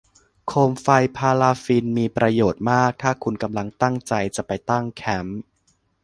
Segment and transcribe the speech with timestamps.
[0.47, 5.41] โคมไฟพาราฟินมีประโยชน์มากถ้าคุณกำลังตั้งใจจะไปตั้งแคมป์